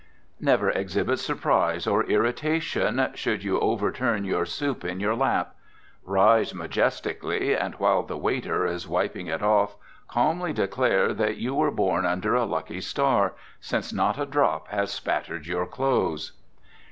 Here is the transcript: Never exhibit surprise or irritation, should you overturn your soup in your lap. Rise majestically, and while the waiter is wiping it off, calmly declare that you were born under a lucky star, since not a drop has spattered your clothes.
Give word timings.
Never 0.39 0.71
exhibit 0.71 1.19
surprise 1.19 1.85
or 1.85 2.05
irritation, 2.05 3.11
should 3.13 3.43
you 3.43 3.59
overturn 3.59 4.23
your 4.25 4.47
soup 4.47 4.83
in 4.83 4.99
your 4.99 5.13
lap. 5.13 5.53
Rise 6.03 6.55
majestically, 6.55 7.53
and 7.55 7.75
while 7.75 8.01
the 8.01 8.17
waiter 8.17 8.65
is 8.65 8.87
wiping 8.87 9.27
it 9.27 9.43
off, 9.43 9.75
calmly 10.07 10.53
declare 10.53 11.13
that 11.13 11.37
you 11.37 11.53
were 11.53 11.69
born 11.69 12.03
under 12.07 12.33
a 12.33 12.45
lucky 12.45 12.81
star, 12.81 13.35
since 13.59 13.93
not 13.93 14.17
a 14.19 14.25
drop 14.25 14.69
has 14.69 14.89
spattered 14.91 15.45
your 15.45 15.67
clothes. 15.67 16.31